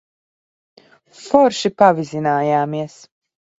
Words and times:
Forši 1.27 1.71
pavizinājāmies. 1.83 2.99